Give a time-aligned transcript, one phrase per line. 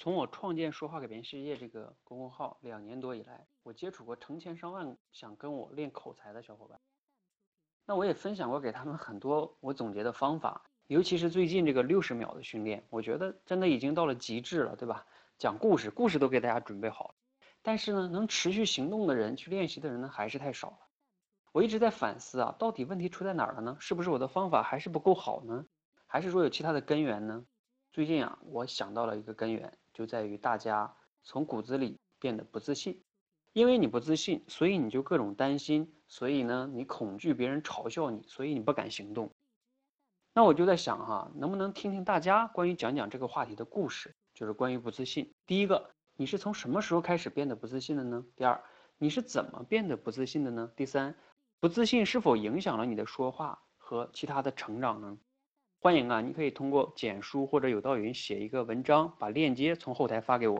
[0.00, 6.80] 从我创建“说话给别人世界”这个公众号两年多以来，我接触过成千上万想跟我练口才的小伙伴。
[7.84, 15.06] 那我也分享过给他们很多我总结的方法，尤其是最近这个六十秒的训练，我觉得真的已经到了极致了，对吧？
[15.36, 17.14] 讲故事，故事都给大家准备好了，
[17.60, 20.78] 但是呢，能持续行动的人去练习的人呢，还是太少了。
[21.52, 23.76] 我一直在反思啊，到底问题出在哪儿了呢？
[23.78, 25.66] 是不是我的方法还是不够好呢？
[26.06, 27.44] 还是说有其他的根源呢？
[27.92, 29.76] 最近啊，我想到了一个根源。
[29.92, 33.02] 就在于大家从骨子里变得不自信，
[33.52, 39.30] 因为你不自信，所以你就各种担心，所以呢，你恐惧别人嘲笑你，所以你不敢行动。
[40.32, 45.32] 那我就在想哈，能不能听听大家关于讲讲这个话题的故事，就是关于不自信。
[45.44, 48.24] 第一个，你是从什么时候开始变得不自信的呢？
[48.36, 48.62] 第二，
[48.96, 50.70] 你是怎么变得不自信的呢？
[50.76, 51.16] 第三，
[51.58, 55.18] 不自信是否影响了你的说话和其他的成长呢？
[55.82, 56.20] 欢迎啊！
[56.20, 60.48] 你可以通过简书或者有道云写一个文章，把链接从后台发给我。